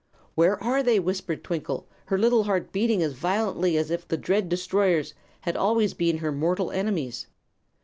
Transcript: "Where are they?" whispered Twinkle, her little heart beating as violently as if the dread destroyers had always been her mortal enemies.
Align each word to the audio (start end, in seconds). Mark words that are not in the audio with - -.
"Where 0.33 0.57
are 0.63 0.81
they?" 0.81 0.99
whispered 0.99 1.43
Twinkle, 1.43 1.87
her 2.05 2.17
little 2.17 2.45
heart 2.45 2.71
beating 2.71 3.03
as 3.03 3.13
violently 3.13 3.77
as 3.77 3.91
if 3.91 4.07
the 4.07 4.17
dread 4.17 4.49
destroyers 4.49 5.13
had 5.41 5.55
always 5.55 5.93
been 5.93 6.17
her 6.17 6.31
mortal 6.31 6.71
enemies. 6.71 7.27